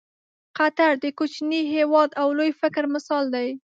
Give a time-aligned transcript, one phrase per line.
[0.57, 3.47] قطر د کوچني هېواد او لوی فکر مثال دی.